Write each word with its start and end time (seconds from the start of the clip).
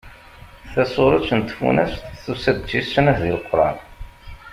Tasuret 0.71 1.29
n 1.37 1.41
Tfunast 1.49 2.05
tusa-d 2.23 2.57
d 2.61 2.65
tis 2.67 2.87
snat 2.93 3.17
deg 3.21 3.31
Leqran. 3.35 3.77